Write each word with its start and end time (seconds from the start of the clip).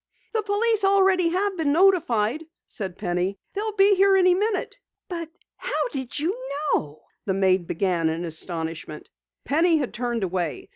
"The 0.33 0.41
police 0.41 0.83
already 0.83 1.29
have 1.29 1.57
been 1.57 1.73
notified," 1.73 2.43
said 2.65 2.97
Penny. 2.97 3.37
"They'll 3.53 3.75
be 3.75 3.93
here 3.93 4.15
any 4.17 4.33
minute." 4.33 4.79
"But 5.07 5.29
how 5.57 5.89
did 5.91 6.17
you 6.17 6.35
know?" 6.73 7.03
the 7.27 7.35
maid 7.35 7.67
began 7.67 8.09
in 8.09 8.25
astonishment. 8.25 9.11
Penny 9.45 9.77
had 9.77 9.93
turned 9.93 10.23
away. 10.23 10.69